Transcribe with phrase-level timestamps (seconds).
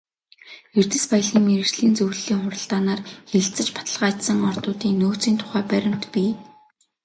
[0.79, 6.31] Эрдэс баялгийн мэргэжлийн зөвлөлийн хуралдаанаар хэлэлцэж баталгаажсан ордуудын нөөцийн тухай баримт бий.